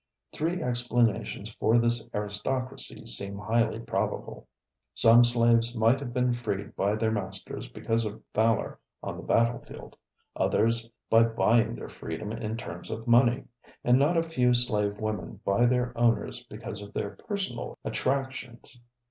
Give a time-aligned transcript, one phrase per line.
[0.33, 4.47] Three explanations for this aristocracy seem highly probable:
[4.95, 9.95] Some slaves might have been freed by their masters because of valor on the battlefield,
[10.35, 13.43] others by buying their freedom in terms of money,
[13.83, 18.81] and not a few slave women by their owners because of their personal attractions.